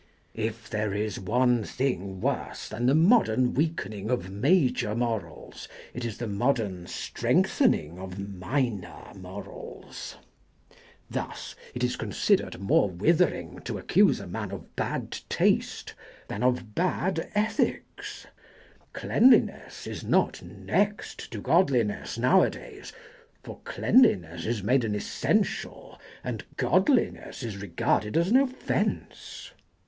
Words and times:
If 0.33 0.67
there 0.67 0.95
is 0.95 1.19
one 1.19 1.63
thing 1.63 2.21
worse 2.21 2.67
than 2.69 2.87
the 2.87 2.95
modern 2.95 3.53
weakening 3.53 4.09
of 4.09 4.31
major 4.31 4.95
morals 4.95 5.67
it 5.93 6.03
is 6.03 6.17
the 6.17 6.25
modern 6.25 6.87
strengthening 6.87 7.99
of 7.99 8.17
minor 8.17 9.13
morals. 9.15 10.15
Thus 11.07 11.53
it 11.75 11.83
is 11.83 11.97
considered 11.97 12.59
more 12.59 12.89
withering 12.89 13.59
to 13.59 13.77
accuse 13.77 14.19
a 14.19 14.25
man 14.25 14.49
of 14.49 14.75
bad 14.75 15.19
taste 15.29 15.93
than 16.27 16.41
of 16.41 16.73
bad 16.73 17.29
ethics. 17.35 18.25
Cleanliness 18.93 19.85
is 19.85 20.03
not 20.03 20.41
next 20.41 21.29
to 21.29 21.39
godliness 21.39 22.17
nowadays, 22.17 22.91
for 23.43 23.59
cleanliness 23.65 24.47
is 24.47 24.63
made 24.63 24.83
an 24.83 24.95
essential 24.95 26.01
and 26.23 26.43
godliness 26.57 27.43
is 27.43 27.57
regarded 27.57 28.17
as 28.17 28.29
an 28.29 28.37
offence. 28.37 29.51